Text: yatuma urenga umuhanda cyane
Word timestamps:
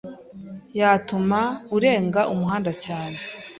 yatuma 0.79 1.39
urenga 1.75 2.21
umuhanda 2.33 2.71
cyane 2.85 3.17